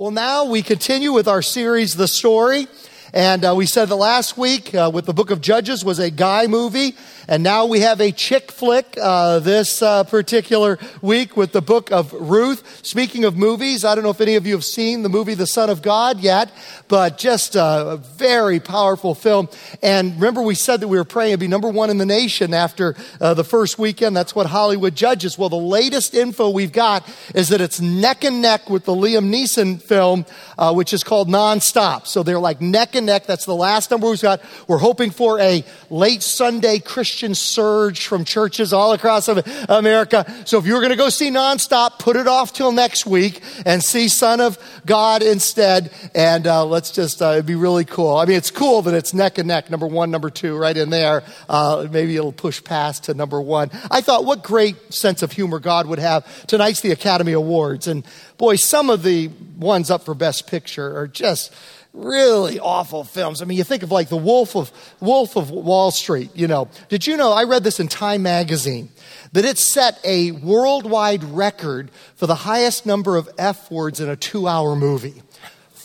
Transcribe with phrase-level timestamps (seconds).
[0.00, 2.68] Well, now we continue with our series, The Story.
[3.12, 6.10] And uh, we said that last week uh, with the book of Judges was a
[6.10, 6.96] guy movie.
[7.26, 11.92] And now we have a chick flick uh, this uh, particular week with the book
[11.92, 12.84] of Ruth.
[12.84, 15.46] Speaking of movies, I don't know if any of you have seen the movie The
[15.46, 16.52] Son of God yet,
[16.88, 19.48] but just a very powerful film.
[19.82, 22.52] And remember, we said that we were praying it'd be number one in the nation
[22.52, 24.16] after uh, the first weekend.
[24.16, 25.38] That's what Hollywood judges.
[25.38, 29.32] Well, the latest info we've got is that it's neck and neck with the Liam
[29.32, 30.26] Neeson film,
[30.58, 32.06] uh, which is called Nonstop.
[32.06, 33.26] So they're like neck and neck.
[33.26, 34.40] That's the last number we've got.
[34.68, 39.26] We're hoping for a late Sunday Christian Christian surge from churches all across
[39.68, 40.24] America.
[40.44, 43.82] So if you're going to go see nonstop, put it off till next week and
[43.82, 45.90] see Son of God instead.
[46.14, 48.16] And uh, let's just, uh, it'd be really cool.
[48.16, 50.90] I mean, it's cool that it's neck and neck, number one, number two, right in
[50.90, 51.24] there.
[51.48, 53.70] Uh, maybe it'll push past to number one.
[53.90, 56.46] I thought, what great sense of humor God would have.
[56.46, 57.86] Tonight's the Academy Awards.
[57.88, 58.06] And
[58.38, 59.28] boy, some of the
[59.58, 61.52] ones up for Best Picture are just,
[61.92, 63.42] really awful films.
[63.42, 66.68] I mean, you think of like the Wolf of, Wolf of Wall Street, you know.
[66.88, 68.90] Did you know, I read this in Time magazine,
[69.32, 74.16] that it set a worldwide record for the highest number of F words in a
[74.16, 75.22] two hour movie.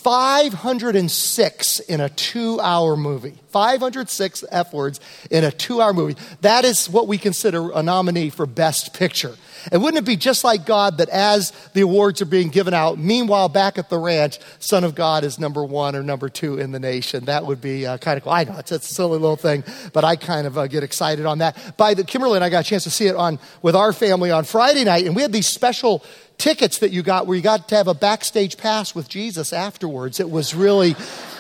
[0.05, 3.33] 506 in a two hour movie.
[3.49, 4.99] 506 F words
[5.31, 6.15] in a two hour movie.
[6.41, 9.35] That is what we consider a nominee for Best Picture.
[9.71, 12.99] And wouldn't it be just like God that as the awards are being given out,
[12.99, 16.71] meanwhile, back at the ranch, Son of God is number one or number two in
[16.71, 17.25] the nation?
[17.25, 18.33] That would be uh, kind of cool.
[18.33, 21.39] I know it's a silly little thing, but I kind of uh, get excited on
[21.39, 21.77] that.
[21.77, 24.29] By the Kimberly and I got a chance to see it on with our family
[24.29, 26.03] on Friday night, and we had these special
[26.37, 30.19] tickets that you got where you got to have a backstage pass with Jesus afterwards.
[30.19, 30.95] It was really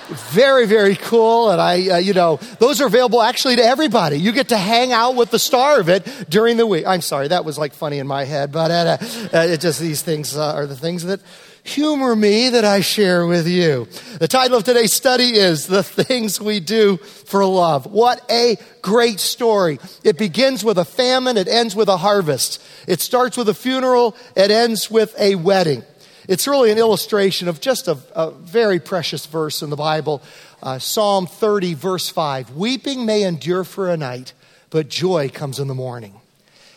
[0.07, 1.49] very, very cool.
[1.49, 4.17] And I, uh, you know, those are available actually to everybody.
[4.17, 6.85] You get to hang out with the star of it during the week.
[6.85, 8.97] I'm sorry, that was like funny in my head, but uh,
[9.33, 11.21] uh, it just these things uh, are the things that
[11.65, 13.87] humor me that I share with you.
[14.19, 17.87] The title of today's study is The Things We Do for Love.
[17.87, 19.79] What a great story.
[20.03, 22.63] It begins with a famine, it ends with a harvest.
[22.87, 25.83] It starts with a funeral, it ends with a wedding.
[26.27, 30.21] It's really an illustration of just a, a very precious verse in the Bible.
[30.61, 32.51] Uh, Psalm 30, verse 5.
[32.51, 34.33] Weeping may endure for a night,
[34.69, 36.13] but joy comes in the morning.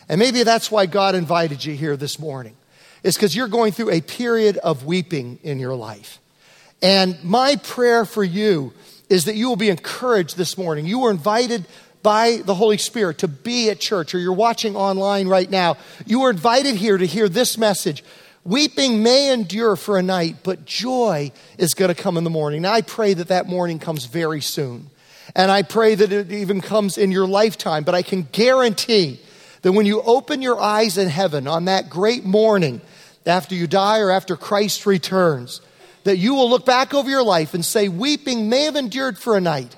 [0.09, 2.57] And maybe that's why God invited you here this morning.
[3.03, 6.19] It's because you're going through a period of weeping in your life.
[6.83, 8.73] And my prayer for you
[9.09, 10.87] is that you will be encouraged this morning.
[10.87, 11.67] You were invited
[12.03, 15.77] by the Holy Spirit to be at church, or you're watching online right now.
[16.07, 18.05] You were invited here to hear this message
[18.45, 22.63] Weeping may endure for a night, but joy is going to come in the morning.
[22.63, 24.89] Now, I pray that that morning comes very soon.
[25.37, 27.85] And I pray that it even comes in your lifetime.
[27.85, 29.21] But I can guarantee
[29.63, 32.81] that when you open your eyes in heaven on that great morning,
[33.27, 35.61] after you die or after Christ returns,
[36.05, 39.37] that you will look back over your life and say, Weeping may have endured for
[39.37, 39.77] a night,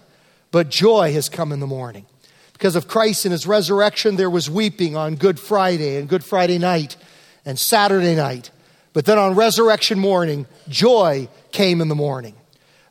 [0.51, 2.07] but joy has come in the morning.
[2.53, 6.59] Because of Christ and his resurrection, there was weeping on Good Friday and Good Friday
[6.59, 6.97] night
[7.45, 8.51] and Saturday night.
[8.93, 12.35] But then on resurrection morning, joy came in the morning.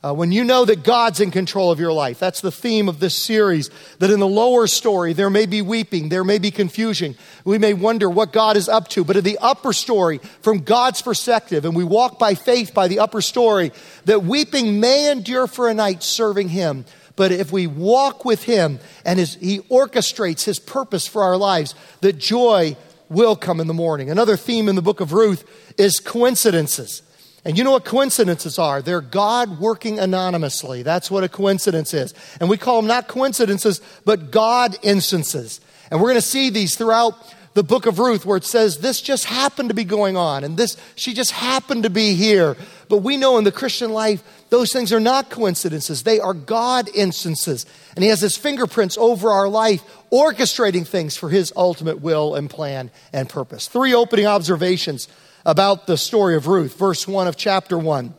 [0.02, 3.02] Uh, when you know that God's in control of your life, that's the theme of
[3.02, 3.70] this series.
[4.00, 7.18] That in the lower story, there may be weeping, there may be confusion.
[7.44, 9.04] We may wonder what God is up to.
[9.04, 13.00] But in the upper story, from God's perspective, and we walk by faith by the
[13.00, 13.74] upper story,
[14.06, 16.86] that weeping may endure for a night serving Him.
[17.18, 21.76] But if we walk with Him and his, He orchestrates His purpose for our lives,
[22.00, 22.78] that joy
[23.10, 24.10] will come in the morning.
[24.10, 25.44] Another theme in the book of Ruth
[25.78, 27.02] is coincidences.
[27.50, 28.80] And you know what coincidences are?
[28.80, 30.84] They're God working anonymously.
[30.84, 32.14] That's what a coincidence is.
[32.40, 35.60] And we call them not coincidences, but God instances.
[35.90, 37.16] And we're going to see these throughout
[37.56, 40.58] the book of Ruth where it says this just happened to be going on and
[40.58, 42.56] this she just happened to be here.
[42.88, 44.22] But we know in the Christian life
[44.52, 46.04] those things are not coincidences.
[46.04, 47.66] They are God instances.
[47.96, 52.48] And he has his fingerprints over our life orchestrating things for his ultimate will and
[52.48, 53.68] plan and purpose.
[53.68, 55.08] Three opening observations
[55.50, 58.14] about the story of Ruth, verse 1 of chapter 1.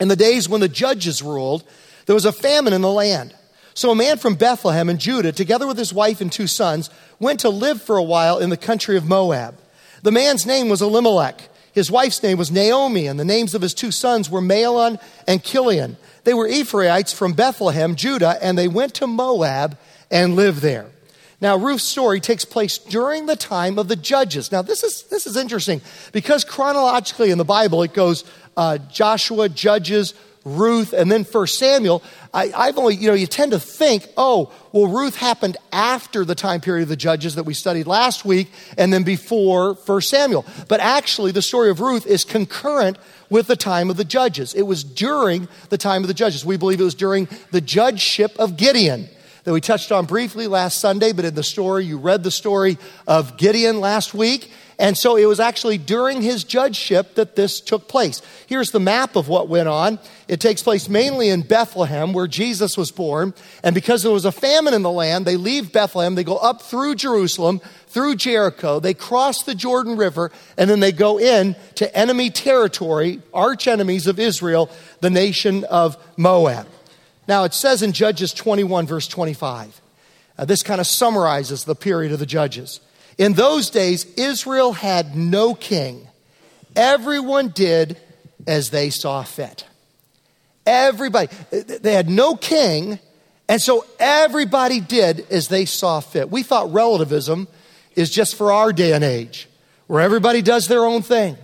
[0.00, 1.62] In the days when the judges ruled,
[2.06, 3.32] there was a famine in the land.
[3.74, 6.90] So a man from Bethlehem in Judah, together with his wife and two sons,
[7.20, 9.56] went to live for a while in the country of Moab.
[10.02, 11.48] The man's name was Elimelech.
[11.72, 15.42] His wife's name was Naomi, and the names of his two sons were Mahlon and
[15.42, 15.96] Kilion.
[16.24, 19.78] They were Ephraites from Bethlehem, Judah, and they went to Moab
[20.10, 20.86] and lived there.
[21.44, 24.50] Now, Ruth's story takes place during the time of the judges.
[24.50, 28.24] Now, this is, this is interesting because chronologically in the Bible it goes
[28.56, 30.14] uh, Joshua, Judges,
[30.46, 32.02] Ruth, and then First Samuel,
[32.32, 36.34] I, have only, you know, you tend to think, oh, well, Ruth happened after the
[36.34, 40.46] time period of the judges that we studied last week and then before First Samuel.
[40.68, 42.96] But actually, the story of Ruth is concurrent
[43.28, 44.54] with the time of the judges.
[44.54, 46.42] It was during the time of the judges.
[46.42, 49.10] We believe it was during the judgeship of Gideon
[49.44, 52.78] that we touched on briefly last Sunday, but in the story, you read the story
[53.06, 54.50] of Gideon last week.
[54.78, 58.20] And so it was actually during his judgeship that this took place.
[58.46, 60.00] Here's the map of what went on.
[60.26, 63.34] It takes place mainly in Bethlehem, where Jesus was born.
[63.62, 66.62] And because there was a famine in the land, they leave Bethlehem, they go up
[66.62, 71.96] through Jerusalem, through Jericho, they cross the Jordan River, and then they go in to
[71.96, 74.70] enemy territory, arch enemies of Israel,
[75.00, 76.66] the nation of Moab.
[77.26, 79.80] Now, it says in Judges 21, verse 25,
[80.36, 82.80] uh, this kind of summarizes the period of the Judges.
[83.18, 86.06] In those days, Israel had no king.
[86.74, 87.98] Everyone did
[88.46, 89.64] as they saw fit.
[90.66, 92.98] Everybody, they had no king,
[93.48, 96.30] and so everybody did as they saw fit.
[96.30, 97.48] We thought relativism
[97.94, 99.48] is just for our day and age,
[99.86, 101.36] where everybody does their own thing.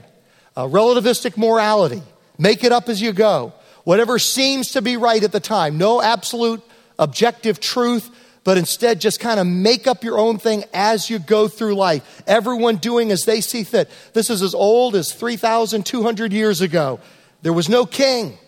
[0.56, 2.02] Uh, relativistic morality,
[2.38, 3.52] make it up as you go.
[3.84, 6.62] Whatever seems to be right at the time, no absolute
[6.98, 8.10] objective truth,
[8.44, 12.22] but instead just kind of make up your own thing as you go through life.
[12.26, 13.90] Everyone doing as they see fit.
[14.12, 17.00] This is as old as 3,200 years ago.
[17.42, 18.38] There was no king.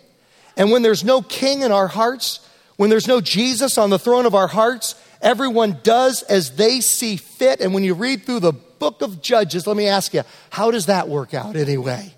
[0.55, 4.25] And when there's no king in our hearts, when there's no Jesus on the throne
[4.25, 7.59] of our hearts, everyone does as they see fit.
[7.59, 10.87] And when you read through the book of Judges, let me ask you, how does
[10.87, 12.13] that work out anyway?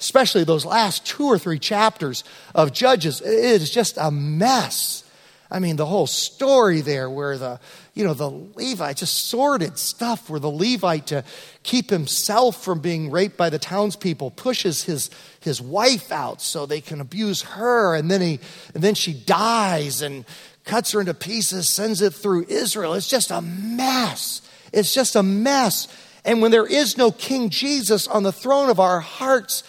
[0.00, 2.24] Especially those last two or three chapters
[2.54, 5.04] of Judges, it is just a mess.
[5.50, 7.58] I mean, the whole story there where the,
[7.94, 11.24] you know, the Levite, just sordid stuff where the Levite, to
[11.62, 15.10] keep himself from being raped by the townspeople, pushes his,
[15.40, 17.94] his wife out so they can abuse her.
[17.94, 18.40] And then, he,
[18.74, 20.26] and then she dies and
[20.64, 22.92] cuts her into pieces, sends it through Israel.
[22.92, 24.42] It's just a mess.
[24.72, 25.88] It's just a mess.
[26.26, 29.62] And when there is no King Jesus on the throne of our hearts,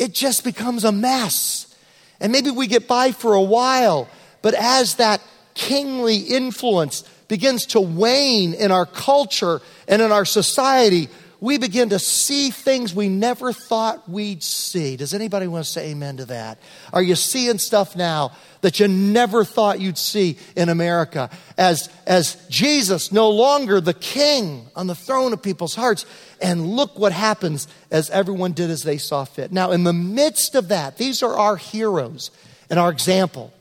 [0.00, 1.72] it just becomes a mess.
[2.18, 4.08] And maybe we get by for a while
[4.42, 5.20] but as that
[5.54, 11.08] kingly influence begins to wane in our culture and in our society,
[11.40, 14.96] we begin to see things we never thought we'd see.
[14.96, 16.58] Does anybody want to say amen to that?
[16.92, 21.30] Are you seeing stuff now that you never thought you'd see in America?
[21.56, 26.04] As, as Jesus, no longer the king on the throne of people's hearts.
[26.42, 29.50] And look what happens as everyone did as they saw fit.
[29.50, 32.30] Now, in the midst of that, these are our heroes
[32.68, 33.52] and our example.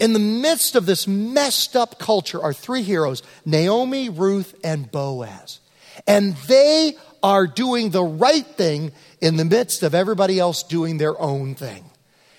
[0.00, 5.60] In the midst of this messed up culture are three heroes Naomi, Ruth, and Boaz.
[6.06, 11.20] And they are doing the right thing in the midst of everybody else doing their
[11.20, 11.84] own thing.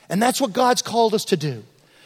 [0.09, 1.63] And that's what God's called us to do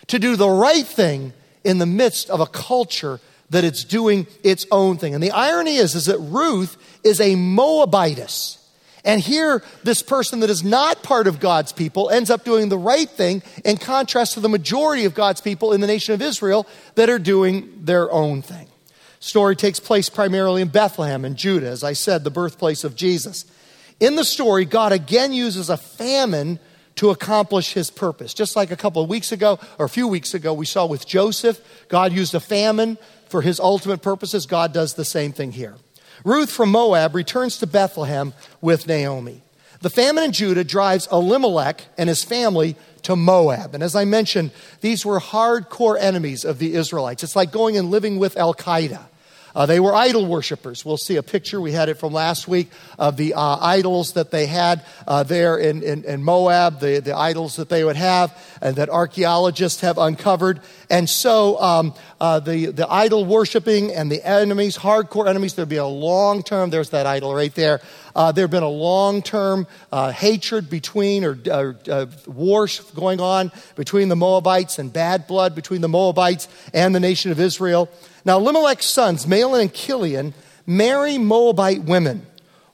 [0.08, 1.34] to do the right thing
[1.64, 3.20] in the midst of a culture
[3.50, 5.14] that it's doing its own thing.
[5.14, 8.60] And the irony is, is that Ruth is a Moabitess.
[9.04, 12.78] And here, this person that is not part of God's people ends up doing the
[12.78, 16.66] right thing in contrast to the majority of God's people in the nation of Israel
[16.96, 18.68] that are doing their own thing.
[19.26, 23.46] Story takes place primarily in Bethlehem in Judah, as I said, the birthplace of Jesus.
[24.00, 26.60] In the story, God again uses a famine
[26.98, 28.36] to accomplish his purpose.
[28.36, 31.08] Just like a couple of weeks ago, or a few weeks ago, we saw with
[31.08, 34.46] Joseph, God used a famine for his ultimate purposes.
[34.46, 35.74] God does the same thing here.
[36.24, 38.32] Ruth from Moab returns to Bethlehem
[38.62, 39.42] with Naomi.
[39.82, 43.74] The famine in Judah drives Elimelech and his family to Moab.
[43.74, 44.52] And as I mentioned,
[44.82, 47.24] these were hardcore enemies of the Israelites.
[47.24, 49.08] It's like going and living with Al Qaeda.
[49.56, 50.84] Uh, they were idol worshippers.
[50.84, 52.70] We'll see a picture, we had it from last week,
[53.00, 57.16] of the uh, idols that they had uh, there in, in, in, Moab, the, the
[57.16, 60.60] idols that they would have, and that archaeologists have uncovered.
[60.90, 65.78] And so um, uh, the, the idol worshiping and the enemies, hardcore enemies, there'd be
[65.78, 67.80] a long term, there's that idol right there.
[68.16, 73.52] Uh, there have been a long term uh, hatred between, or uh, wars going on
[73.76, 77.90] between the Moabites and bad blood between the Moabites and the nation of Israel.
[78.26, 80.34] Now, Elimelech's sons, Mahlon and Kilion,
[80.66, 82.26] marry Moabite women,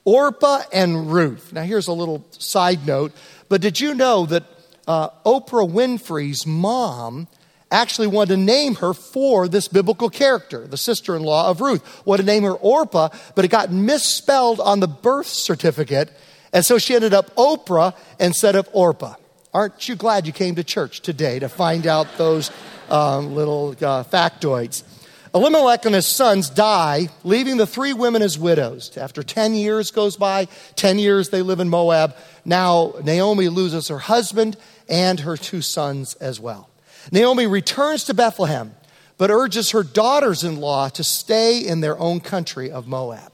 [0.06, 1.52] Orpah and Ruth.
[1.52, 3.12] Now, here's a little side note,
[3.50, 4.44] but did you know that
[4.88, 7.28] uh, Oprah Winfrey's mom
[7.70, 12.06] actually wanted to name her for this biblical character, the sister in law of Ruth?
[12.06, 16.14] Wanted to name her Orpah, but it got misspelled on the birth certificate,
[16.54, 19.16] and so she ended up Oprah instead of Orpah.
[19.54, 22.52] Aren't you glad you came to church today to find out those
[22.90, 24.84] um, little uh, factoids?
[25.34, 28.98] Elimelech and his sons die, leaving the three women as widows.
[28.98, 32.16] After 10 years goes by, 10 years they live in Moab.
[32.44, 34.58] Now Naomi loses her husband
[34.90, 36.70] and her two sons as well.
[37.12, 38.76] Naomi returns to Bethlehem,
[39.18, 43.32] but urges her daughters in law to stay in their own country of Moab.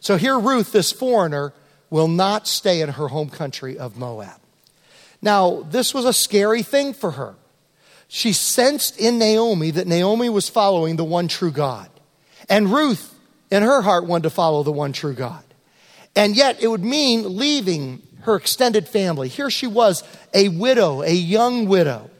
[0.00, 1.52] So here, Ruth, this foreigner,
[1.90, 4.40] will not stay in her home country of Moab.
[5.22, 7.36] Now, this was a scary thing for her.
[8.08, 11.88] She sensed in Naomi that Naomi was following the one true God.
[12.48, 13.14] And Ruth,
[13.50, 15.42] in her heart, wanted to follow the one true God.
[16.14, 19.28] And yet, it would mean leaving her extended family.
[19.28, 22.10] Here she was, a widow, a young widow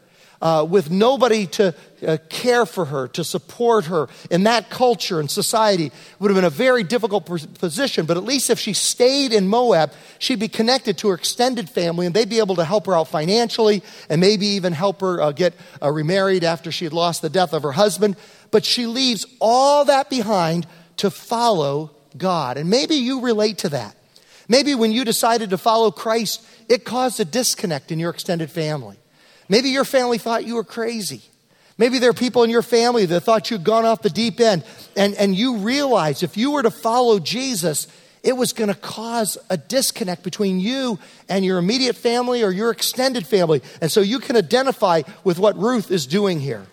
[0.41, 1.73] uh, with nobody to
[2.05, 6.45] uh, care for her, to support her in that culture and society, would have been
[6.45, 7.25] a very difficult
[7.59, 8.05] position.
[8.05, 12.05] But at least if she stayed in Moab, she'd be connected to her extended family
[12.05, 15.31] and they'd be able to help her out financially and maybe even help her uh,
[15.31, 18.15] get uh, remarried after she had lost the death of her husband.
[18.51, 20.67] But she leaves all that behind
[20.97, 22.57] to follow God.
[22.57, 23.95] And maybe you relate to that.
[24.47, 28.97] Maybe when you decided to follow Christ, it caused a disconnect in your extended family.
[29.49, 31.21] Maybe your family thought you were crazy.
[31.77, 34.63] Maybe there are people in your family that thought you'd gone off the deep end.
[34.95, 37.87] And, and you realize if you were to follow Jesus,
[38.23, 40.97] it was going to cause a disconnect between you
[41.29, 43.61] and your immediate family or your extended family.
[43.79, 46.65] And so you can identify with what Ruth is doing here.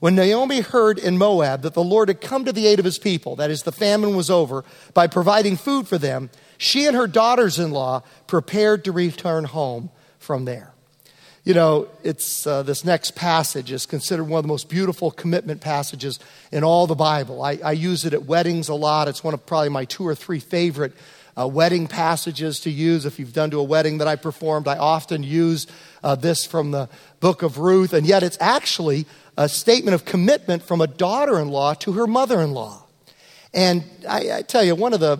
[0.00, 2.98] When Naomi heard in Moab that the Lord had come to the aid of his
[2.98, 4.64] people, that is, the famine was over,
[4.94, 9.90] by providing food for them, she and her daughters in law prepared to return home
[10.18, 10.71] from there.
[11.44, 15.60] You know, it's uh, this next passage is considered one of the most beautiful commitment
[15.60, 16.20] passages
[16.52, 17.42] in all the Bible.
[17.42, 19.08] I, I use it at weddings a lot.
[19.08, 20.92] It's one of probably my two or three favorite
[21.36, 23.06] uh, wedding passages to use.
[23.06, 25.66] If you've done to a wedding that I performed, I often use
[26.04, 29.04] uh, this from the book of Ruth, and yet it's actually
[29.36, 32.84] a statement of commitment from a daughter in law to her mother in law.
[33.52, 35.18] And I, I, tell you, one of the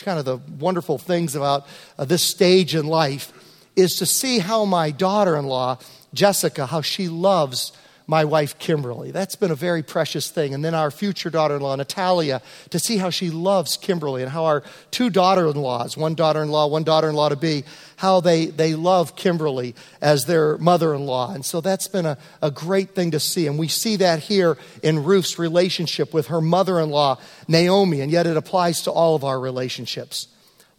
[0.00, 1.66] kind of the wonderful things about
[1.98, 3.32] uh, this stage in life
[3.80, 5.78] is to see how my daughter in law,
[6.14, 7.72] Jessica, how she loves
[8.10, 9.12] my wife Kimberly.
[9.12, 10.52] That's been a very precious thing.
[10.52, 14.30] And then our future daughter in law, Natalia, to see how she loves Kimberly and
[14.32, 17.36] how our two daughter in laws, one daughter in law, one daughter in law to
[17.36, 17.62] be,
[17.94, 21.32] how they, they love Kimberly as their mother in law.
[21.32, 23.46] And so that's been a, a great thing to see.
[23.46, 28.10] And we see that here in Ruth's relationship with her mother in law, Naomi, and
[28.10, 30.26] yet it applies to all of our relationships.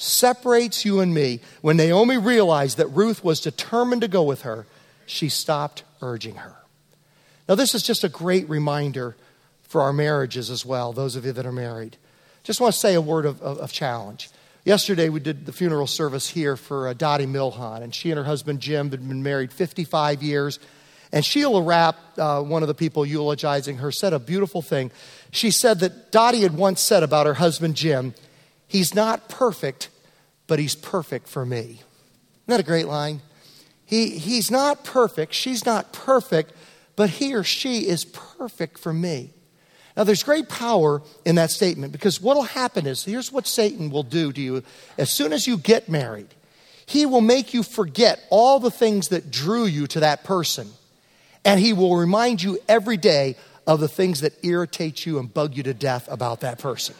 [0.00, 1.40] separates you and me.
[1.60, 4.66] When Naomi realized that Ruth was determined to go with her,
[5.06, 6.56] she stopped urging her.
[7.48, 9.16] Now, this is just a great reminder
[9.62, 11.96] for our marriages as well, those of you that are married.
[12.44, 14.30] Just want to say a word of, of, of challenge.
[14.64, 18.24] Yesterday, we did the funeral service here for uh, Dottie Milhan, and she and her
[18.24, 20.58] husband Jim had been married 55 years.
[21.12, 24.90] And Sheila Rapp, uh, one of the people eulogizing her, said a beautiful thing.
[25.30, 28.14] She said that Dottie had once said about her husband Jim,
[28.70, 29.88] He's not perfect,
[30.46, 31.80] but he's perfect for me.
[31.80, 33.20] Isn't that a great line?
[33.84, 36.52] He, he's not perfect, she's not perfect,
[36.94, 39.30] but he or she is perfect for me.
[39.96, 43.90] Now, there's great power in that statement because what will happen is here's what Satan
[43.90, 44.62] will do to you
[44.96, 46.28] as soon as you get married.
[46.86, 50.68] He will make you forget all the things that drew you to that person.
[51.44, 53.34] And he will remind you every day
[53.66, 56.94] of the things that irritate you and bug you to death about that person.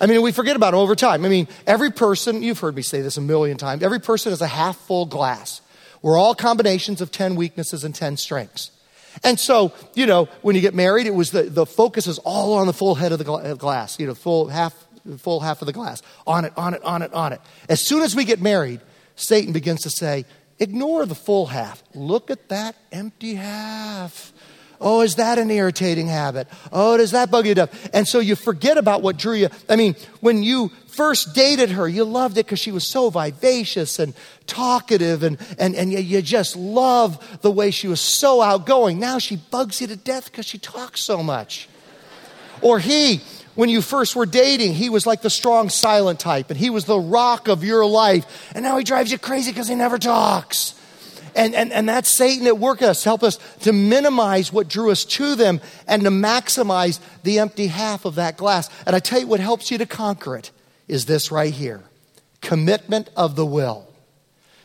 [0.00, 1.24] I mean, we forget about it over time.
[1.24, 4.40] I mean, every person, you've heard me say this a million times, every person is
[4.40, 5.60] a half full glass.
[6.02, 8.70] We're all combinations of 10 weaknesses and 10 strengths.
[9.24, 12.54] And so, you know, when you get married, it was the, the focus is all
[12.54, 14.74] on the full head of the glass, you know, full half,
[15.18, 16.02] full half of the glass.
[16.26, 17.40] On it, on it, on it, on it.
[17.68, 18.80] As soon as we get married,
[19.16, 20.24] Satan begins to say,
[20.58, 21.82] ignore the full half.
[21.94, 24.32] Look at that empty half.
[24.80, 26.46] Oh, is that an irritating habit?
[26.72, 27.90] Oh, does that bug you death?
[27.92, 29.48] And so you forget about what drew you.
[29.68, 33.98] I mean, when you first dated her, you loved it because she was so vivacious
[33.98, 34.14] and
[34.46, 39.00] talkative, and, and, and you, you just love the way she was so outgoing.
[39.00, 41.68] Now she bugs you to death because she talks so much.
[42.62, 43.20] Or he,
[43.56, 46.84] when you first were dating, he was like the strong, silent type, and he was
[46.84, 48.52] the rock of your life.
[48.54, 50.77] And now he drives you crazy because he never talks.
[51.38, 55.04] And, and, and that's Satan at work us, help us to minimize what drew us
[55.04, 58.68] to them and to maximize the empty half of that glass.
[58.84, 60.50] And I tell you what helps you to conquer it
[60.88, 61.84] is this right here
[62.40, 63.86] commitment of the will.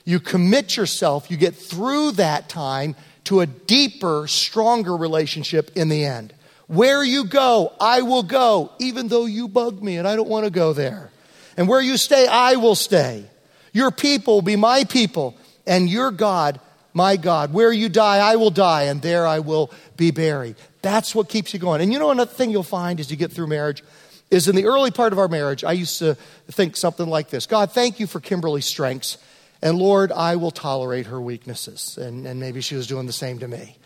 [0.04, 6.06] You commit yourself, you get through that time to a deeper, stronger relationship in the
[6.06, 6.34] end.
[6.66, 10.46] Where you go, I will go, even though you bug me and I don't want
[10.46, 11.12] to go there.
[11.56, 13.26] And where you stay, I will stay.
[13.74, 16.60] Your people will be my people, and your God,
[16.94, 17.54] my God.
[17.54, 20.56] Where you die, I will die, and there I will be buried.
[20.82, 21.82] That's what keeps you going.
[21.82, 23.84] And you know another thing you'll find as you get through marriage
[24.30, 26.16] is in the early part of our marriage, I used to
[26.50, 29.18] think something like this God, thank you for Kimberly's strengths.
[29.62, 31.98] And Lord, I will tolerate her weaknesses.
[31.98, 33.78] And, and maybe she was doing the same to me.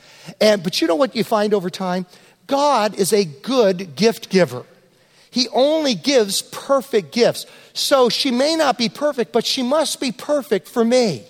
[0.42, 2.08] And, but you know what you find over time?
[2.48, 4.66] God is a good gift giver.
[5.30, 7.46] He only gives perfect gifts.
[7.74, 11.28] So she may not be perfect, but she must be perfect for me.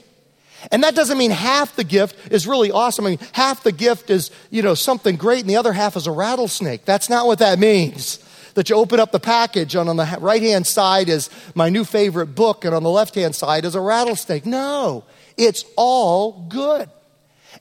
[0.71, 3.05] And that doesn't mean half the gift is really awesome.
[3.05, 6.07] I mean, half the gift is, you know, something great and the other half is
[6.07, 6.85] a rattlesnake.
[6.85, 8.19] That's not what that means
[8.57, 11.85] that you open up the package, and on the right hand side is my new
[11.85, 14.47] favorite book, and on the left hand side is a rattlesnake.
[14.47, 15.03] No,
[15.37, 16.89] it's all good.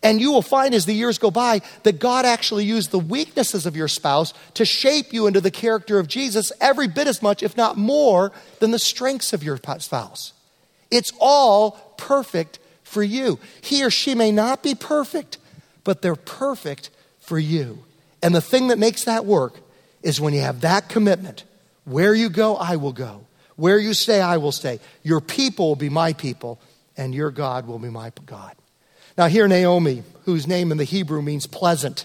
[0.03, 3.67] And you will find as the years go by that God actually used the weaknesses
[3.67, 7.43] of your spouse to shape you into the character of Jesus every bit as much,
[7.43, 10.33] if not more, than the strengths of your spouse.
[10.91, 13.39] It's all perfect for you.
[13.61, 15.39] He or she may not be perfect,
[15.85, 16.91] but they're perfect
[17.21, 17.85] for you.
[18.23, 19.59] And the thing that makes that work
[20.03, 21.45] is when you have that commitment
[21.85, 23.27] where you go, I will go.
[23.57, 24.81] Where you stay, I will stay.
[25.03, 26.61] Your people will be my people,
[26.97, 28.55] and your God will be my God.
[29.19, 32.05] Now, here Naomi, whose name in the Hebrew means pleasant,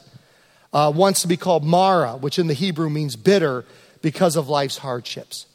[0.74, 3.66] uh, wants to be called Mara, which in the Hebrew means bitter
[4.02, 5.46] because of life's hardships.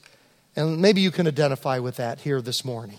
[0.55, 2.99] And maybe you can identify with that here this morning.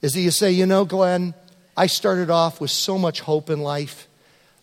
[0.00, 1.34] Is that you say, you know, Glenn,
[1.80, 4.06] I started off with so much hope in life.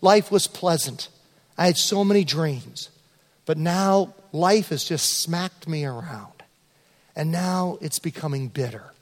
[0.03, 1.09] Life was pleasant.
[1.57, 2.91] I had so many dreams.
[3.47, 6.43] But now life has just smacked me around.
[7.15, 8.93] And now it's becoming bitter.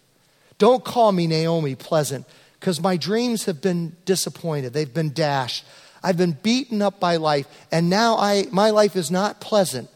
[0.57, 2.25] Don't call me Naomi pleasant
[2.57, 4.71] because my dreams have been disappointed.
[4.71, 5.65] They've been dashed.
[6.01, 7.47] I've been beaten up by life.
[7.69, 9.89] And now I, my life is not pleasant.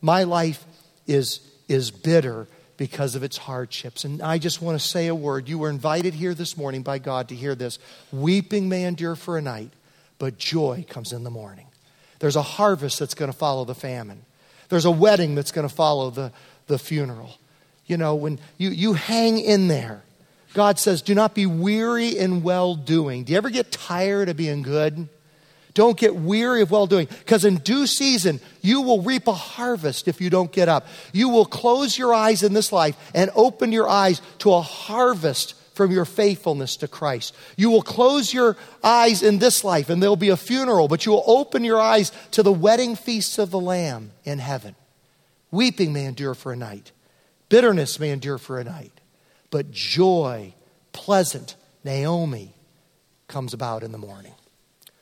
[0.00, 0.64] My life
[1.08, 4.04] is, is bitter because of its hardships.
[4.04, 5.48] And I just want to say a word.
[5.48, 7.78] You were invited here this morning by God to hear this.
[8.12, 9.70] Weeping may endure for a night,
[10.18, 11.66] but joy comes in the morning.
[12.18, 14.22] There's a harvest that's going to follow the famine.
[14.68, 16.32] There's a wedding that's going to follow the,
[16.66, 17.38] the funeral.
[17.86, 20.02] You know, when you, you hang in there,
[20.54, 23.24] God says, do not be weary in well doing.
[23.24, 25.08] Do you ever get tired of being good?
[25.74, 30.06] Don't get weary of well doing, because in due season, you will reap a harvest
[30.06, 30.86] if you don't get up.
[31.12, 35.54] You will close your eyes in this life and open your eyes to a harvest
[35.74, 37.34] from your faithfulness to Christ.
[37.56, 41.10] You will close your eyes in this life and there'll be a funeral, but you
[41.10, 44.76] will open your eyes to the wedding feasts of the Lamb in heaven.
[45.50, 46.92] Weeping may endure for a night,
[47.48, 49.00] bitterness may endure for a night,
[49.50, 50.54] but joy,
[50.92, 52.54] pleasant, Naomi
[53.26, 54.34] comes about in the morning.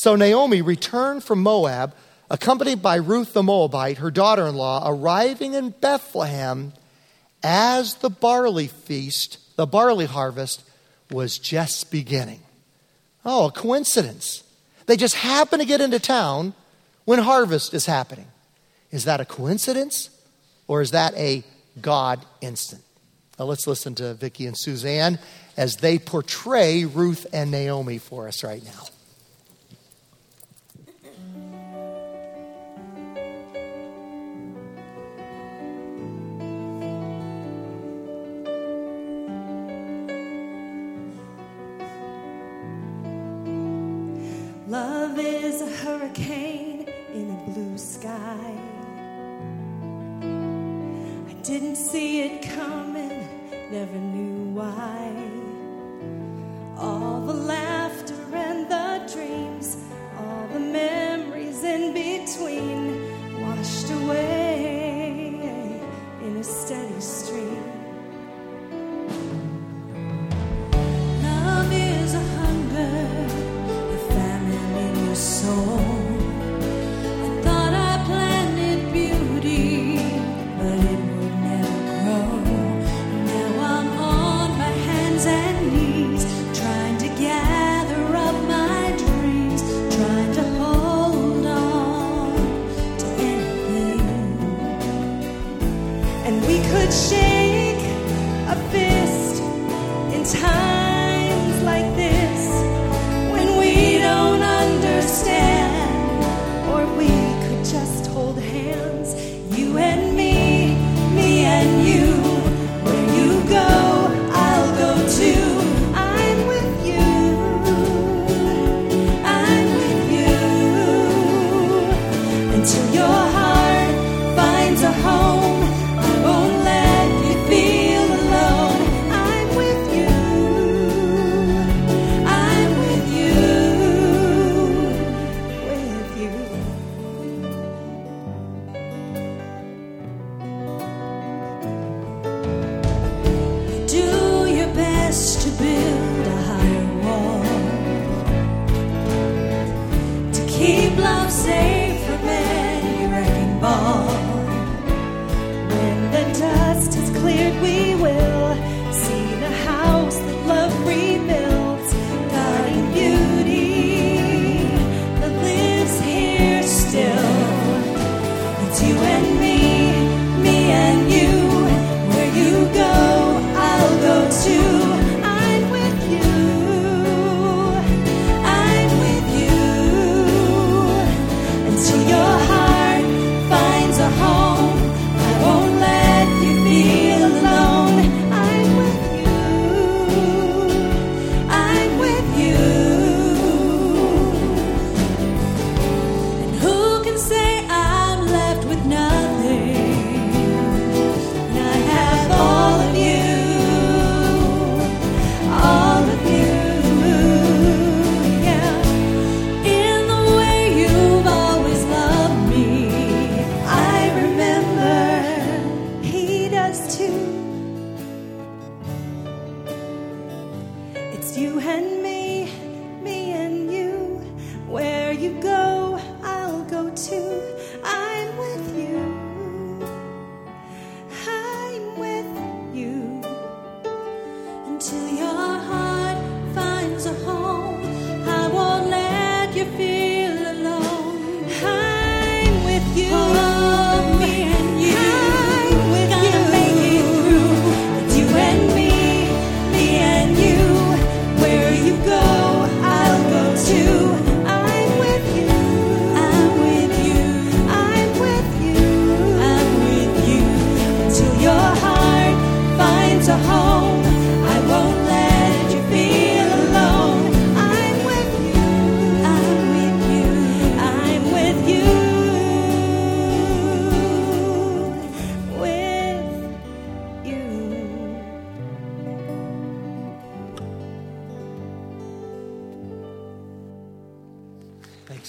[0.00, 1.94] So Naomi returned from Moab,
[2.30, 6.72] accompanied by Ruth the Moabite, her daughter in law, arriving in Bethlehem
[7.42, 10.64] as the barley feast the barley harvest
[11.10, 12.40] was just beginning.
[13.26, 14.42] Oh, a coincidence.
[14.86, 16.54] They just happen to get into town
[17.04, 18.28] when harvest is happening.
[18.90, 20.08] Is that a coincidence
[20.66, 21.44] or is that a
[21.78, 22.84] God instance?
[23.38, 25.18] Now let's listen to Vicki and Suzanne
[25.58, 28.86] as they portray Ruth and Naomi for us right now.
[44.70, 48.54] Love is a hurricane in a blue sky.
[51.28, 53.26] I didn't see it coming,
[53.72, 55.12] never knew why.
[56.78, 57.69] All the hunger.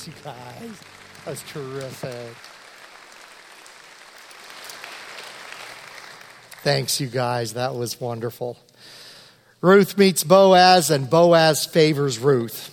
[0.02, 0.80] Thanks, you guys.
[1.26, 2.36] That was terrific.
[6.64, 7.54] Thanks, you guys.
[7.54, 8.58] That was wonderful.
[9.62, 12.70] Ruth meets Boaz, and Boaz favors Ruth.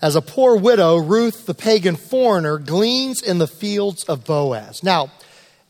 [0.00, 4.84] As a poor widow, Ruth, the pagan foreigner, gleans in the fields of Boaz.
[4.84, 5.10] Now,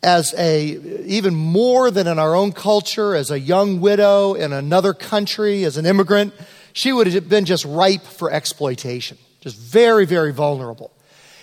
[0.02, 0.64] as a
[1.06, 5.78] even more than in our own culture, as a young widow in another country, as
[5.78, 6.34] an immigrant,
[6.74, 10.90] she would have been just ripe for exploitation, just very, very vulnerable.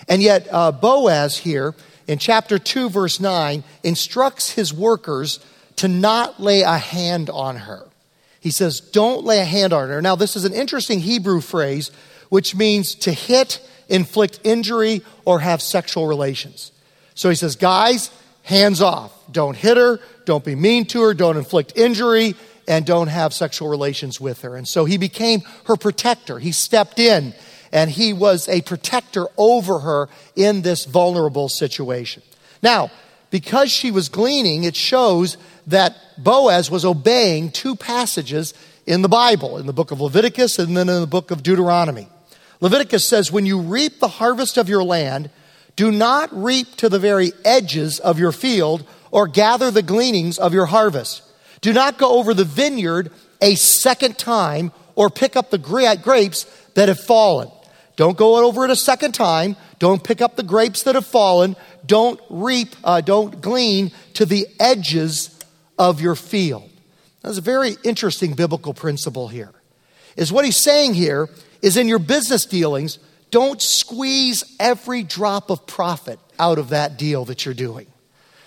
[0.09, 1.73] And yet, uh, Boaz here
[2.05, 5.39] in chapter 2, verse 9, instructs his workers
[5.77, 7.87] to not lay a hand on her.
[8.41, 10.01] He says, Don't lay a hand on her.
[10.01, 11.91] Now, this is an interesting Hebrew phrase,
[12.27, 16.73] which means to hit, inflict injury, or have sexual relations.
[17.15, 18.11] So he says, Guys,
[18.41, 19.13] hands off.
[19.31, 22.35] Don't hit her, don't be mean to her, don't inflict injury,
[22.67, 24.57] and don't have sexual relations with her.
[24.57, 26.37] And so he became her protector.
[26.37, 27.33] He stepped in
[27.73, 32.21] and he was a protector over her in this vulnerable situation.
[32.61, 32.91] Now,
[33.31, 38.53] because she was gleaning, it shows that Boaz was obeying two passages
[38.85, 42.07] in the Bible, in the book of Leviticus and then in the book of Deuteronomy.
[42.61, 45.31] Leviticus says, When you reap the harvest of your land,
[45.75, 50.53] do not reap to the very edges of your field or gather the gleanings of
[50.53, 51.23] your harvest.
[51.61, 56.43] Do not go over the vineyard a second time or pick up the grapes
[56.75, 57.49] that have fallen.
[57.95, 59.55] Don't go over it a second time.
[59.79, 61.55] Don't pick up the grapes that have fallen.
[61.85, 65.39] Don't reap, uh, don't glean to the edges
[65.77, 66.69] of your field.
[67.21, 69.51] That's a very interesting biblical principle here.
[70.15, 71.29] Is what he's saying here
[71.61, 72.99] is in your business dealings,
[73.31, 77.87] don't squeeze every drop of profit out of that deal that you're doing.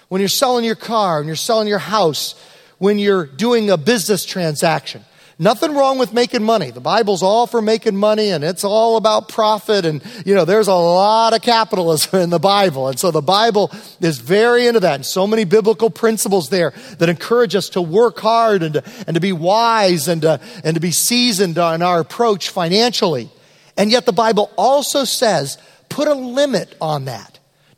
[0.08, 2.34] when you're selling your car, when you're selling your house,
[2.78, 5.04] when you're doing a business transaction.
[5.38, 6.70] Nothing wrong with making money.
[6.70, 9.84] The Bible's all for making money and it's all about profit.
[9.84, 12.88] And, you know, there's a lot of capitalism in the Bible.
[12.88, 13.70] And so the Bible
[14.00, 14.94] is very into that.
[14.94, 19.14] And so many biblical principles there that encourage us to work hard and to, and
[19.14, 23.28] to be wise and to, and to be seasoned on our approach financially.
[23.76, 25.58] And yet the Bible also says,
[25.90, 27.35] put a limit on that.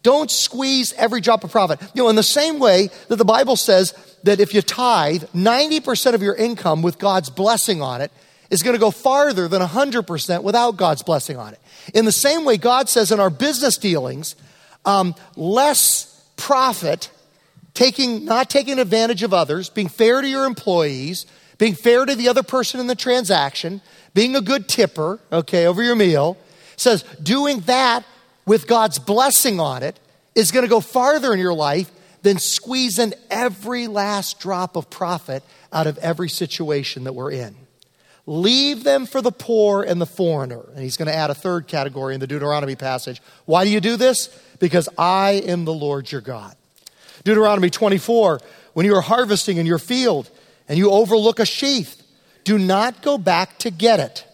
[0.08, 1.82] Don't squeeze every drop of profit.
[1.92, 3.92] You know, in the same way that the Bible says
[4.22, 8.10] that if you tithe, 90% of your income with God's blessing on it
[8.48, 11.60] is going to go farther than 100% without God's blessing on it.
[11.92, 14.34] In the same way, God says in our business dealings,
[14.86, 17.10] um, less profit,
[17.74, 21.26] taking, not taking advantage of others, being fair to your employees,
[21.58, 23.82] being fair to the other person in the transaction,
[24.14, 26.38] being a good tipper, okay, over your meal,
[26.78, 28.06] says doing that
[28.48, 30.00] with God's blessing on it
[30.34, 31.90] is going to go farther in your life
[32.22, 37.54] than squeezing every last drop of profit out of every situation that we're in.
[38.26, 40.64] Leave them for the poor and the foreigner.
[40.74, 43.22] And he's going to add a third category in the Deuteronomy passage.
[43.44, 44.28] Why do you do this?
[44.58, 46.54] Because I am the Lord your God.
[47.24, 48.40] Deuteronomy 24,
[48.72, 50.30] when you are harvesting in your field
[50.68, 51.96] and you overlook a sheaf,
[52.44, 54.24] do not go back to get it.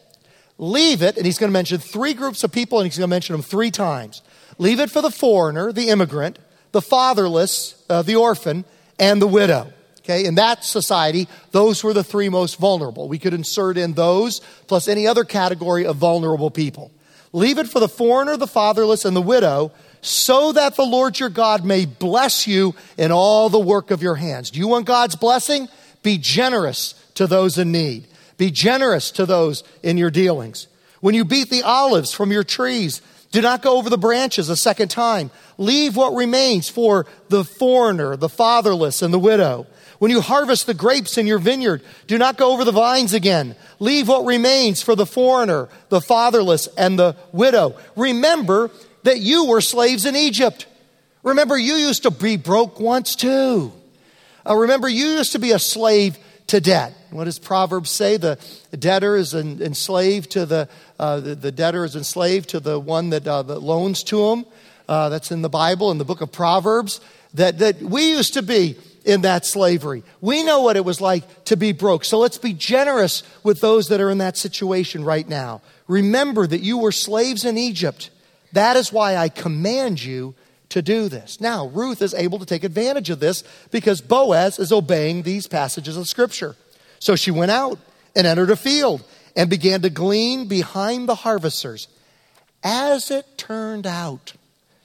[0.59, 3.15] Leave it, and he's going to mention three groups of people, and he's going to
[3.15, 4.23] mention them three times.
[4.59, 6.39] Leave it for the foreigner, the immigrant,
[6.73, 8.65] the fatherless, uh, the orphan,
[8.99, 9.73] and the widow.
[10.01, 13.09] Okay, in that society, those were the three most vulnerable.
[13.09, 16.93] We could insert in those plus any other category of vulnerable people.
[17.33, 21.31] Leave it for the foreigner, the fatherless, and the widow, so that the Lord your
[21.31, 24.51] God may bless you in all the work of your hands.
[24.51, 25.69] Do you want God's blessing?
[26.03, 28.07] Be generous to those in need.
[28.37, 30.67] Be generous to those in your dealings.
[31.01, 34.57] When you beat the olives from your trees, do not go over the branches a
[34.57, 35.31] second time.
[35.59, 39.67] Leave what remains for the foreigner, the fatherless, and the widow.
[39.99, 43.57] When you harvest the grapes in your vineyard, do not go over the vines again.
[43.79, 47.77] Leave what remains for the foreigner, the fatherless, and the widow.
[47.97, 48.71] Remember
[49.03, 50.67] that you were slaves in Egypt.
[51.23, 53.73] Remember, you used to be broke once too.
[54.47, 56.95] Uh, remember, you used to be a slave to debt.
[57.11, 58.17] What does Proverbs say?
[58.17, 58.39] The
[58.77, 63.27] debtor is enslaved to the, uh, the, the, debtor is enslaved to the one that,
[63.27, 64.47] uh, that loans to him.
[64.87, 67.01] Uh, that's in the Bible, in the book of Proverbs.
[67.35, 70.03] That, that we used to be in that slavery.
[70.21, 72.05] We know what it was like to be broke.
[72.05, 75.63] So let's be generous with those that are in that situation right now.
[75.89, 78.11] Remember that you were slaves in Egypt.
[78.53, 80.35] That is why I command you
[80.75, 81.41] to do this.
[81.41, 85.97] Now, Ruth is able to take advantage of this because Boaz is obeying these passages
[85.97, 86.57] of Scripture.
[86.99, 87.79] So she went out
[88.17, 89.05] and entered a field
[89.37, 91.87] and began to glean behind the harvesters.
[92.65, 94.33] As it turned out,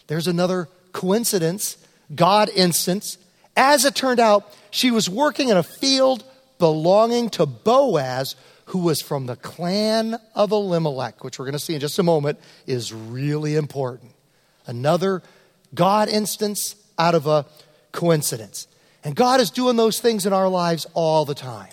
[0.06, 1.76] there's another coincidence,
[2.14, 3.18] God instance.
[3.58, 6.24] As it turned out, she was working in a field
[6.60, 11.74] belonging to Boaz, who was from the clan of Elimelech, which we're going to see
[11.74, 14.12] in just a moment is really important.
[14.68, 15.24] Another
[15.74, 17.46] God instance out of a
[17.92, 18.68] coincidence.
[19.04, 21.72] And God is doing those things in our lives all the time.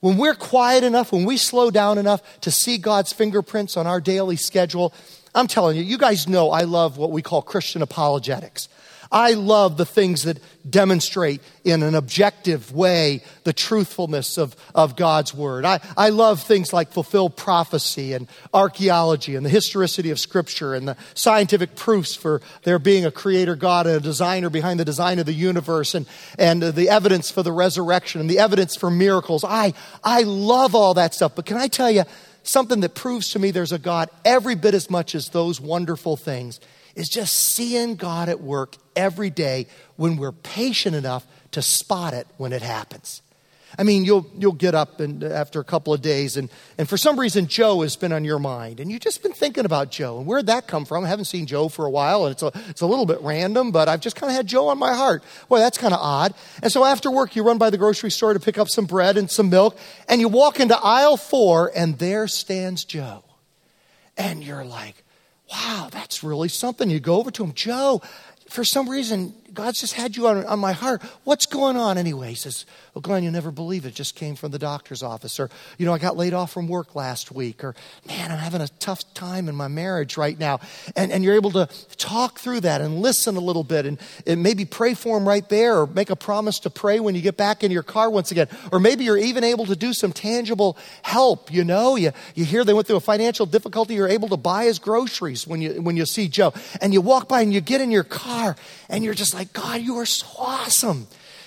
[0.00, 4.00] When we're quiet enough, when we slow down enough to see God's fingerprints on our
[4.00, 4.92] daily schedule,
[5.34, 8.68] I'm telling you, you guys know I love what we call Christian apologetics.
[9.10, 10.38] I love the things that
[10.68, 15.64] demonstrate in an objective way the truthfulness of, of God's Word.
[15.64, 20.88] I, I love things like fulfilled prophecy and archaeology and the historicity of Scripture and
[20.88, 25.18] the scientific proofs for there being a creator God and a designer behind the design
[25.18, 26.06] of the universe and,
[26.38, 29.44] and the evidence for the resurrection and the evidence for miracles.
[29.44, 31.34] I, I love all that stuff.
[31.34, 32.04] But can I tell you
[32.42, 36.16] something that proves to me there's a God every bit as much as those wonderful
[36.16, 36.60] things?
[36.96, 42.26] Is just seeing God at work every day when we're patient enough to spot it
[42.38, 43.22] when it happens.
[43.78, 46.96] I mean, you'll, you'll get up and after a couple of days, and, and for
[46.96, 50.16] some reason, Joe has been on your mind, and you've just been thinking about Joe.
[50.16, 51.04] And where'd that come from?
[51.04, 53.72] I haven't seen Joe for a while, and it's a, it's a little bit random,
[53.72, 55.22] but I've just kind of had Joe on my heart.
[55.50, 56.32] Boy, that's kind of odd.
[56.62, 59.18] And so after work, you run by the grocery store to pick up some bread
[59.18, 59.76] and some milk,
[60.08, 63.24] and you walk into aisle four, and there stands Joe.
[64.16, 65.04] And you're like,
[65.50, 66.90] wow, that's really something.
[66.90, 68.02] You go over to him, Joe,
[68.48, 71.02] for some reason, God's just had you on, on my heart.
[71.24, 72.28] What's going on anyway?
[72.30, 73.94] He says, Well, Glenn, you'll never believe it.
[73.94, 75.40] Just came from the doctor's office.
[75.40, 77.64] Or, you know, I got laid off from work last week.
[77.64, 77.74] Or,
[78.06, 80.60] man, I'm having a tough time in my marriage right now.
[80.94, 84.42] And, and you're able to talk through that and listen a little bit and, and
[84.42, 87.36] maybe pray for him right there or make a promise to pray when you get
[87.36, 88.48] back in your car once again.
[88.70, 91.52] Or maybe you're even able to do some tangible help.
[91.52, 93.94] You know, you, you hear they went through a financial difficulty.
[93.94, 96.52] You're able to buy his groceries when you, when you see Joe.
[96.82, 98.35] And you walk by and you get in your car
[98.88, 101.06] And you're just like, God, you are so awesome.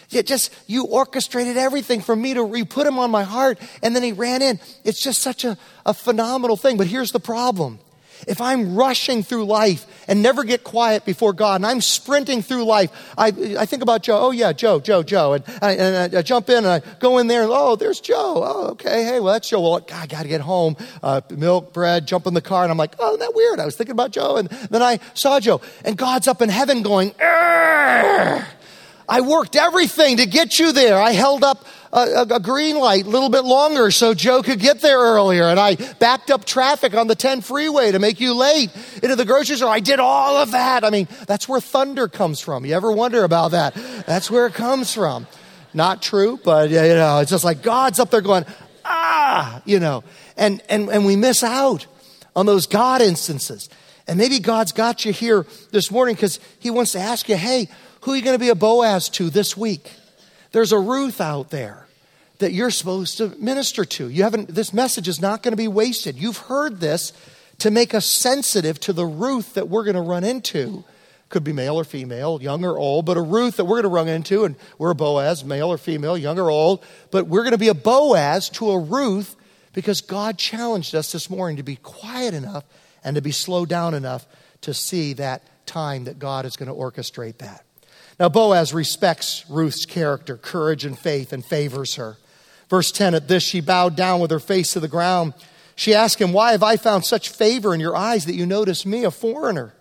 [0.10, 3.60] You just, you orchestrated everything for me to, you put him on my heart.
[3.84, 4.60] And then he ran in.
[4.84, 6.78] It's just such a, a phenomenal thing.
[6.78, 7.80] But here's the problem.
[8.28, 12.66] If I'm rushing through life and never get quiet before God, and I'm sprinting through
[12.66, 13.28] life, I,
[13.60, 14.20] I think about Joe.
[14.20, 15.34] Oh, yeah, Joe, Joe, Joe.
[15.34, 18.42] And I, and I jump in and I go in there and, oh, there's Joe.
[18.44, 19.04] Oh, okay.
[19.04, 19.62] Hey, well, that's Joe.
[19.62, 20.76] Well, God, I got to get home.
[21.04, 22.64] Uh, milk, bread, jump in the car.
[22.64, 23.60] And I'm like, oh, isn't that weird?
[23.60, 24.38] I was thinking about Joe.
[24.38, 25.62] And then I saw Joe.
[25.86, 28.48] And God's up in heaven going, Arr!
[29.08, 31.00] I worked everything to get you there.
[31.00, 34.82] I held up a, a, green light a little bit longer so Joe could get
[34.82, 35.44] there earlier.
[35.44, 38.70] And I backed up traffic on the 10 freeway to make you late
[39.02, 39.70] into the grocery store.
[39.70, 40.84] I did all of that.
[40.84, 42.66] I mean, that's where thunder comes from.
[42.66, 43.74] You ever wonder about that?
[44.06, 45.28] That's where it comes from.
[45.74, 48.46] Not true, but you know, it's just like God's up there going,
[48.86, 50.04] ah, you know,
[50.38, 51.86] and, and, and we miss out
[52.36, 53.70] on those God instances.
[54.08, 57.70] And maybe God's got you here this morning because He wants to ask you, hey,
[58.02, 59.92] who are you going to be a Boaz to this week?
[60.52, 61.86] There's a Ruth out there
[62.40, 64.10] that you're supposed to minister to.
[64.10, 66.18] You haven't, this message is not going to be wasted.
[66.18, 67.14] You've heard this
[67.60, 70.84] to make us sensitive to the Ruth that we're going to run into.
[71.28, 73.90] Could be male or female, young or old, but a Ruth that we're going to
[73.90, 77.52] run into, and we're a Boaz, male or female, young or old, but we're going
[77.52, 79.36] to be a Boaz to a Ruth
[79.74, 82.64] because God challenged us this morning to be quiet enough
[83.04, 84.26] and to be slowed down enough
[84.62, 87.64] to see that time that God is going to orchestrate that.
[88.20, 92.18] Now, Boaz respects Ruth's character, courage, and faith and favors her.
[92.70, 95.34] Verse 10 At this, she bowed down with her face to the ground.
[95.76, 98.86] She asked him, Why have I found such favor in your eyes that you notice
[98.86, 99.74] me, a foreigner?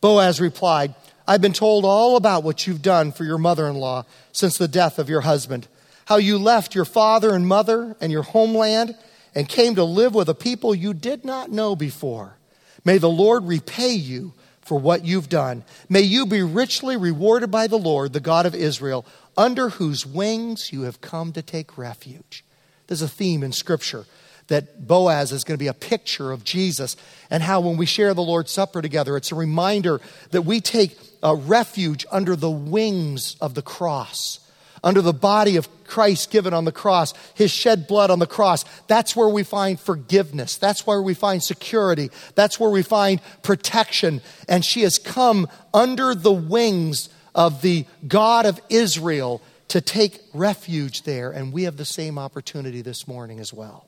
[0.00, 0.94] Boaz replied,
[1.26, 4.68] I've been told all about what you've done for your mother in law since the
[4.68, 5.66] death of your husband,
[6.06, 8.96] how you left your father and mother and your homeland
[9.34, 12.36] and came to live with a people you did not know before.
[12.84, 14.32] May the Lord repay you
[14.70, 15.64] for what you've done.
[15.88, 19.04] May you be richly rewarded by the Lord, the God of Israel,
[19.36, 22.44] under whose wings you have come to take refuge.
[22.86, 24.04] There's a theme in Scripture
[24.46, 26.96] that Boaz is going to be a picture of Jesus
[27.30, 30.96] and how when we share the Lord's Supper together, it's a reminder that we take
[31.20, 34.38] a refuge under the wings of the cross
[34.82, 38.64] under the body of Christ given on the cross, his shed blood on the cross.
[38.86, 40.56] That's where we find forgiveness.
[40.56, 42.10] That's where we find security.
[42.34, 44.22] That's where we find protection.
[44.48, 51.02] And she has come under the wings of the God of Israel to take refuge
[51.02, 51.30] there.
[51.30, 53.86] And we have the same opportunity this morning as well.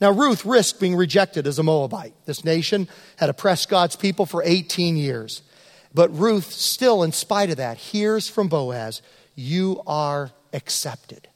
[0.00, 2.14] Now, Ruth risked being rejected as a Moabite.
[2.24, 5.42] This nation had oppressed God's people for 18 years.
[5.92, 9.02] But Ruth, still, in spite of that, hears from Boaz
[9.40, 11.26] you are accepted.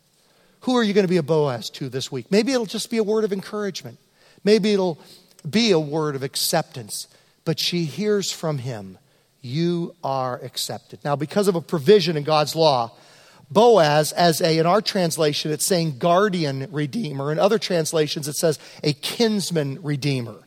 [0.61, 2.31] Who are you going to be a Boaz to this week?
[2.31, 3.99] Maybe it'll just be a word of encouragement.
[4.45, 4.99] Maybe it'll
[5.49, 7.09] be a word of acceptance.
[7.45, 8.99] But she hears from him,
[9.41, 11.01] You are accepted.
[11.05, 12.93] Now, because of a provision in God's law,
[13.51, 17.31] Boaz, as a, in our translation, it's saying guardian redeemer.
[17.31, 20.41] In other translations, it says a kinsman redeemer.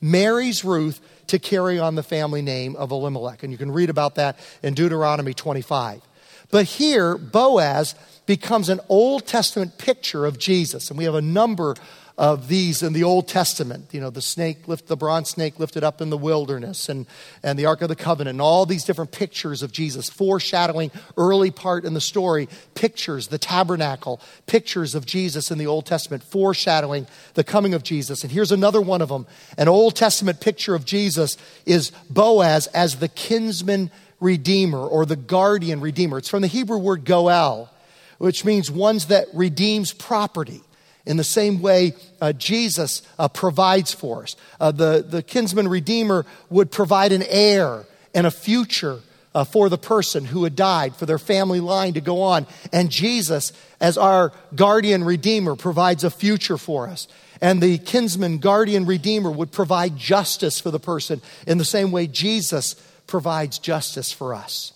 [0.00, 3.42] Marries Ruth to carry on the family name of Elimelech.
[3.42, 6.02] And you can read about that in Deuteronomy 25.
[6.50, 7.94] But here, Boaz
[8.26, 10.90] becomes an Old Testament picture of Jesus.
[10.90, 11.74] And we have a number
[12.18, 13.86] of these in the Old Testament.
[13.92, 17.06] You know, the snake, lift, the bronze snake lifted up in the wilderness, and,
[17.44, 21.52] and the Ark of the Covenant, and all these different pictures of Jesus, foreshadowing early
[21.52, 27.06] part in the story, pictures, the tabernacle, pictures of Jesus in the Old Testament, foreshadowing
[27.34, 28.24] the coming of Jesus.
[28.24, 29.26] And here's another one of them.
[29.56, 35.80] An Old Testament picture of Jesus is Boaz as the kinsman redeemer or the guardian
[35.80, 36.18] redeemer.
[36.18, 37.70] It's from the Hebrew word goel,
[38.18, 40.60] which means ones that redeems property.
[41.06, 44.36] In the same way, uh, Jesus uh, provides for us.
[44.60, 49.00] Uh, the, the kinsman redeemer would provide an heir and a future
[49.34, 52.46] uh, for the person who had died, for their family line to go on.
[52.72, 57.08] And Jesus, as our guardian redeemer, provides a future for us.
[57.40, 62.06] And the kinsman guardian redeemer would provide justice for the person in the same way
[62.06, 62.74] Jesus
[63.08, 64.72] provides justice for us.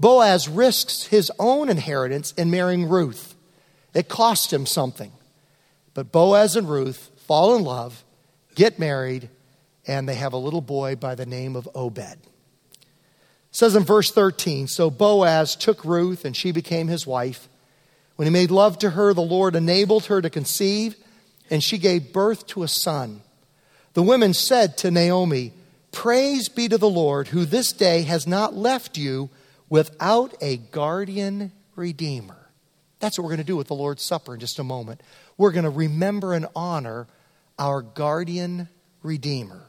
[0.00, 3.34] Boaz risks his own inheritance in marrying Ruth.
[3.94, 5.12] It cost him something.
[5.94, 8.04] But Boaz and Ruth fall in love,
[8.54, 9.28] get married,
[9.86, 11.98] and they have a little boy by the name of Obed.
[11.98, 12.18] It
[13.50, 17.48] says in verse 13 So Boaz took Ruth, and she became his wife.
[18.16, 20.96] When he made love to her, the Lord enabled her to conceive,
[21.50, 23.22] and she gave birth to a son.
[23.94, 25.52] The women said to Naomi,
[25.92, 29.30] Praise be to the Lord, who this day has not left you
[29.68, 32.50] without a guardian redeemer.
[33.00, 35.00] That's what we're going to do with the Lord's Supper in just a moment.
[35.36, 37.06] We're going to remember and honor
[37.58, 38.68] our guardian
[39.02, 39.62] redeemer.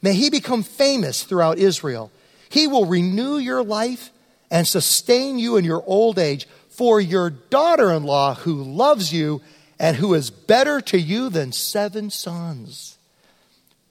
[0.00, 2.10] May he become famous throughout Israel.
[2.48, 4.10] He will renew your life
[4.50, 9.40] and sustain you in your old age for your daughter in law who loves you
[9.78, 12.98] and who is better to you than seven sons.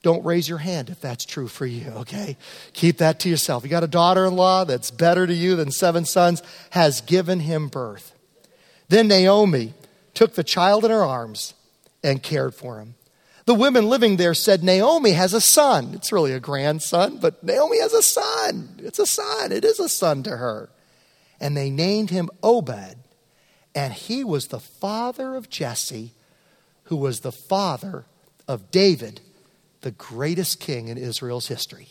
[0.03, 2.35] Don't raise your hand if that's true for you, okay?
[2.73, 3.63] Keep that to yourself.
[3.63, 6.41] You got a daughter in law that's better to you than seven sons,
[6.71, 8.13] has given him birth.
[8.89, 9.73] Then Naomi
[10.13, 11.53] took the child in her arms
[12.03, 12.95] and cared for him.
[13.45, 15.91] The women living there said, Naomi has a son.
[15.93, 18.79] It's really a grandson, but Naomi has a son.
[18.79, 19.51] It's a son.
[19.51, 20.69] It is a son to her.
[21.39, 22.97] And they named him Obed,
[23.73, 26.13] and he was the father of Jesse,
[26.85, 28.05] who was the father
[28.47, 29.21] of David
[29.81, 31.89] the greatest king in Israel's history.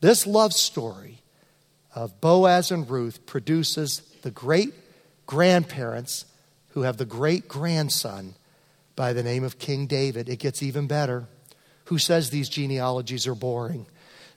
[0.00, 1.22] This love story
[1.94, 4.72] of Boaz and Ruth produces the great
[5.26, 6.26] grandparents
[6.70, 8.34] who have the great grandson
[8.94, 10.28] by the name of King David.
[10.28, 11.26] It gets even better.
[11.86, 13.86] Who says these genealogies are boring?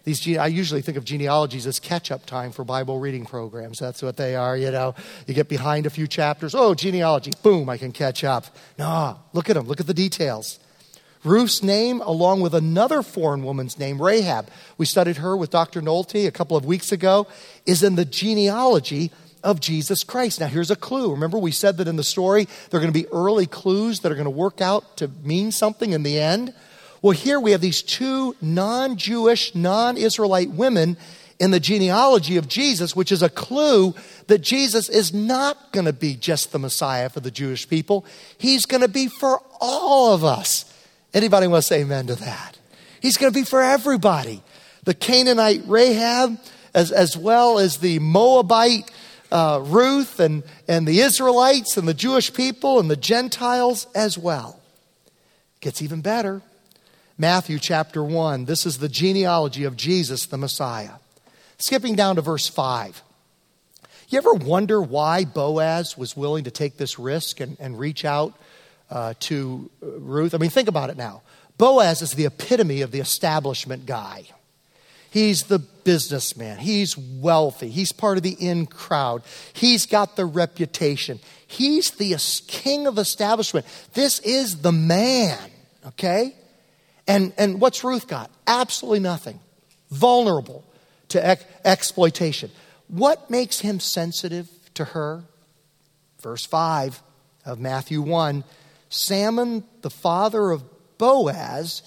[0.04, 3.80] These gene- I usually think of genealogies as catch up time for Bible reading programs.
[3.80, 4.95] That's what they are, you know.
[5.28, 6.56] You get behind a few chapters.
[6.56, 7.32] Oh, genealogy.
[7.43, 8.45] Boom, I can catch up.
[8.78, 9.68] No, look at them.
[9.68, 10.60] Look at the details.
[11.24, 15.82] Ruth's name, along with another foreign woman's name, Rahab, we studied her with Dr.
[15.82, 17.28] Nolte a couple of weeks ago,
[17.66, 19.12] is in the genealogy
[19.44, 20.40] of Jesus Christ.
[20.40, 21.12] Now, here's a clue.
[21.12, 24.12] Remember, we said that in the story, there are going to be early clues that
[24.12, 26.54] are going to work out to mean something in the end.
[27.02, 30.98] Well, here we have these two non Jewish, non Israelite women
[31.40, 33.96] in the genealogy of Jesus, which is a clue
[34.28, 38.06] that Jesus is not going to be just the Messiah for the Jewish people.
[38.38, 40.69] He's going to be for all of us.
[41.14, 42.57] Anybody want to say amen to that?
[43.01, 44.43] He's going to be for everybody.
[44.84, 46.39] The Canaanite Rahab,
[46.74, 48.91] as, as well as the Moabite
[49.32, 54.60] uh, Ruth, and, and the Israelites, and the Jewish people, and the Gentiles as well.
[55.62, 56.41] Gets even better.
[57.18, 58.45] Matthew chapter 1.
[58.45, 60.93] This is the genealogy of Jesus, the Messiah.
[61.57, 63.03] Skipping down to verse 5.
[64.07, 68.34] You ever wonder why Boaz was willing to take this risk and, and reach out
[68.90, 70.34] uh, to Ruth.
[70.34, 71.22] I mean, think about it now.
[71.58, 74.26] Boaz is the epitome of the establishment guy.
[75.12, 76.60] He's the businessman.
[76.60, 77.70] He's wealthy.
[77.70, 79.24] He's part of the in crowd.
[79.54, 81.20] He's got the reputation.
[81.48, 82.16] He's the
[82.48, 83.66] king of establishment.
[83.94, 85.38] This is the man,
[85.88, 86.36] okay?
[87.08, 88.30] And, and what's Ruth got?
[88.46, 89.40] Absolutely nothing.
[89.90, 90.64] Vulnerable
[91.10, 92.52] to ex- exploitation.
[92.88, 95.24] What makes him sensitive to her?
[96.22, 97.02] Verse 5
[97.46, 98.44] of Matthew 1
[98.90, 100.64] Salmon, the father of
[100.98, 101.82] Boaz,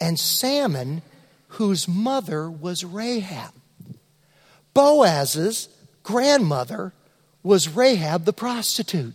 [0.00, 1.02] and Salmon,
[1.48, 3.52] whose mother was Rahab.
[4.72, 5.68] Boaz's
[6.02, 6.92] grandmother
[7.42, 9.14] was Rahab the prostitute.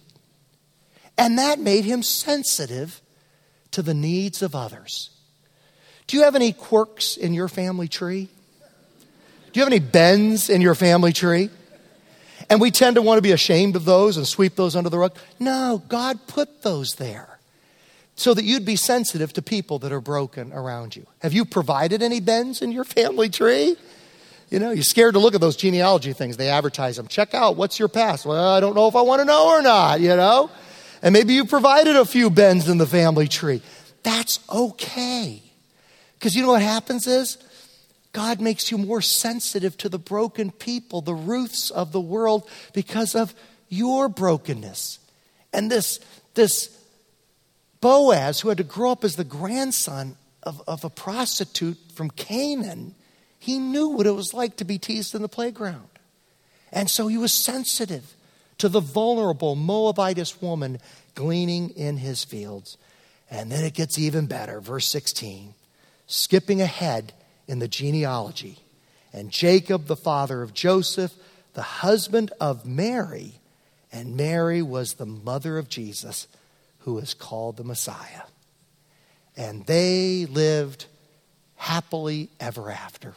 [1.18, 3.02] And that made him sensitive
[3.72, 5.10] to the needs of others.
[6.08, 8.28] Do you have any quirks in your family tree?
[9.54, 11.50] Do you have any bends in your family tree?
[12.52, 14.98] And we tend to want to be ashamed of those and sweep those under the
[14.98, 15.16] rug.
[15.40, 17.40] No, God put those there
[18.16, 21.08] so that you'd be sensitive to people that are broken around you.
[21.22, 23.78] Have you provided any bends in your family tree?
[24.50, 26.36] You know, you're scared to look at those genealogy things.
[26.36, 27.08] They advertise them.
[27.08, 28.26] Check out what's your past.
[28.26, 30.52] Well, I don't know if I want to know or not, you know?
[31.02, 33.62] And maybe you provided a few bends in the family tree.
[34.04, 35.42] That's okay.
[36.20, 37.38] Because you know what happens is
[38.14, 43.16] God makes you more sensitive to the broken people, the Ruths of the world, because
[43.16, 43.34] of
[43.70, 45.00] your brokenness.
[45.54, 46.00] And this,
[46.34, 46.78] this
[47.80, 52.96] Boaz, who had to grow up as the grandson of, of a prostitute from Canaan,
[53.40, 55.88] he knew what it was like to be teased in the playground.
[56.72, 58.16] And so he was sensitive
[58.58, 60.80] to the vulnerable Moabitess woman
[61.16, 62.78] gleaning in his fields.
[63.30, 64.60] And then it gets even better.
[64.62, 65.54] Verse 16,
[66.08, 67.14] skipping ahead
[67.52, 68.58] in the genealogy.
[69.12, 71.14] And Jacob, the father of Joseph,
[71.54, 73.34] the husband of Mary,
[73.92, 76.28] and Mary was the mother of Jesus,
[76.80, 78.24] who is called the Messiah.
[79.36, 80.86] And they lived
[81.58, 83.14] happily ever after.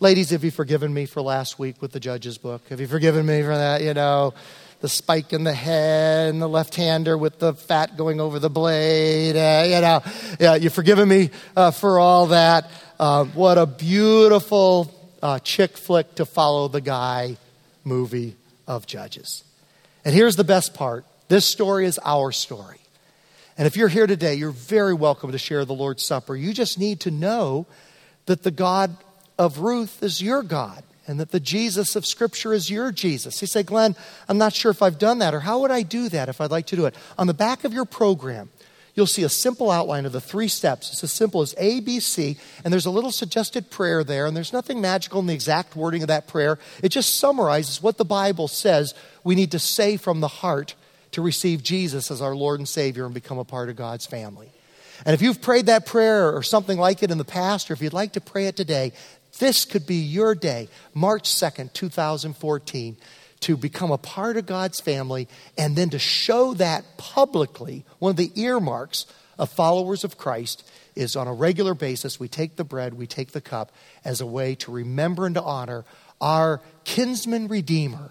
[0.00, 2.68] Ladies, have you forgiven me for last week with the judge's book?
[2.68, 3.80] Have you forgiven me for that?
[3.80, 4.34] You know,
[4.80, 8.50] the spike in the head and the left hander with the fat going over the
[8.50, 9.36] blade.
[9.36, 10.02] Uh, you know,
[10.38, 12.70] yeah, you've forgiven me uh, for all that.
[12.98, 14.90] Uh, what a beautiful
[15.22, 17.36] uh, chick flick to follow the guy
[17.84, 18.34] movie
[18.66, 19.44] of Judges.
[20.06, 22.78] And here's the best part this story is our story.
[23.58, 26.34] And if you're here today, you're very welcome to share the Lord's Supper.
[26.34, 27.66] You just need to know
[28.24, 28.96] that the God
[29.38, 33.40] of Ruth is your God and that the Jesus of Scripture is your Jesus.
[33.42, 33.94] You say, Glenn,
[34.26, 36.50] I'm not sure if I've done that, or how would I do that if I'd
[36.50, 36.94] like to do it?
[37.18, 38.48] On the back of your program,
[38.96, 40.90] you'll see a simple outline of the three steps.
[40.90, 44.36] It's as simple as A, B, C, and there's a little suggested prayer there, and
[44.36, 46.58] there's nothing magical in the exact wording of that prayer.
[46.82, 50.74] It just summarizes what the Bible says we need to say from the heart
[51.12, 54.50] to receive Jesus as our Lord and Savior and become a part of God's family.
[55.04, 57.82] And if you've prayed that prayer or something like it in the past, or if
[57.82, 58.92] you'd like to pray it today,
[59.38, 62.96] this could be your day, March 2nd, 2014,
[63.46, 67.84] to become a part of God's family and then to show that publicly.
[68.00, 69.06] One of the earmarks
[69.38, 73.30] of followers of Christ is on a regular basis, we take the bread, we take
[73.30, 73.70] the cup
[74.04, 75.84] as a way to remember and to honor
[76.20, 78.10] our kinsman redeemer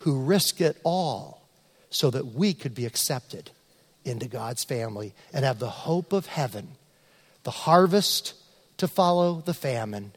[0.00, 1.46] who risked it all
[1.90, 3.52] so that we could be accepted
[4.04, 6.70] into God's family and have the hope of heaven,
[7.44, 8.34] the harvest
[8.78, 10.10] to follow the famine,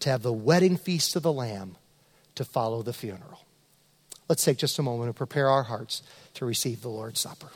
[0.00, 1.76] to have the wedding feast of the Lamb
[2.34, 3.44] to follow the funeral.
[4.30, 6.04] Let's take just a moment and prepare our hearts
[6.34, 7.48] to receive the Lord's Supper.